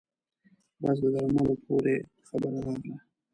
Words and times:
بس 0.81 0.97
د 1.03 1.05
درملو 1.15 1.53
پورې 1.65 1.95
خبره 2.27 2.59
راغله. 2.65 2.97